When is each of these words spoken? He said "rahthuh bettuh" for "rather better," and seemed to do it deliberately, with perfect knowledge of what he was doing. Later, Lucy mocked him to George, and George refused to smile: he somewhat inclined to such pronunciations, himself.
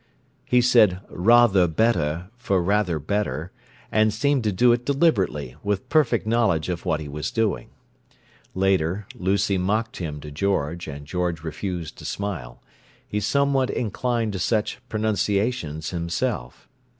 He 0.45 0.61
said 0.61 0.99
"rahthuh 1.11 1.67
bettuh" 1.75 2.31
for 2.35 2.59
"rather 2.63 2.97
better," 2.97 3.51
and 3.91 4.11
seemed 4.11 4.43
to 4.45 4.51
do 4.51 4.71
it 4.71 4.83
deliberately, 4.83 5.57
with 5.63 5.87
perfect 5.89 6.25
knowledge 6.25 6.69
of 6.69 6.87
what 6.87 6.99
he 6.99 7.07
was 7.07 7.29
doing. 7.29 7.69
Later, 8.55 9.05
Lucy 9.13 9.59
mocked 9.59 9.97
him 9.97 10.19
to 10.21 10.31
George, 10.31 10.87
and 10.87 11.05
George 11.05 11.43
refused 11.43 11.99
to 11.99 12.05
smile: 12.05 12.63
he 13.07 13.19
somewhat 13.19 13.69
inclined 13.69 14.33
to 14.33 14.39
such 14.39 14.79
pronunciations, 14.89 15.91
himself. 15.91 16.67